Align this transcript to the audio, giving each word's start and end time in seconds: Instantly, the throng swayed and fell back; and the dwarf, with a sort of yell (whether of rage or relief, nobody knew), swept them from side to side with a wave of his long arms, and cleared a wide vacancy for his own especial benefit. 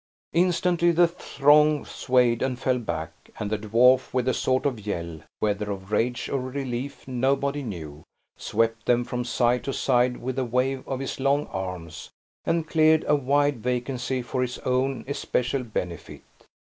Instantly, 0.33 0.89
the 0.89 1.07
throng 1.07 1.85
swayed 1.85 2.41
and 2.41 2.57
fell 2.57 2.79
back; 2.79 3.11
and 3.37 3.51
the 3.51 3.57
dwarf, 3.59 4.11
with 4.11 4.27
a 4.27 4.33
sort 4.33 4.65
of 4.65 4.79
yell 4.79 5.19
(whether 5.39 5.69
of 5.69 5.91
rage 5.91 6.27
or 6.27 6.39
relief, 6.41 7.07
nobody 7.07 7.61
knew), 7.61 8.01
swept 8.35 8.87
them 8.87 9.03
from 9.03 9.23
side 9.23 9.63
to 9.63 9.71
side 9.73 10.17
with 10.17 10.39
a 10.39 10.43
wave 10.43 10.87
of 10.87 11.01
his 11.01 11.19
long 11.19 11.45
arms, 11.51 12.09
and 12.45 12.67
cleared 12.67 13.05
a 13.07 13.15
wide 13.15 13.61
vacancy 13.61 14.23
for 14.23 14.41
his 14.41 14.57
own 14.65 15.05
especial 15.07 15.63
benefit. 15.63 16.23